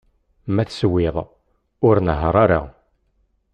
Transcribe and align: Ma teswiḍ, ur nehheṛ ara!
Ma 0.53 0.63
teswiḍ, 0.69 1.15
ur 1.87 1.95
nehheṛ 2.07 2.35
ara! 2.43 2.61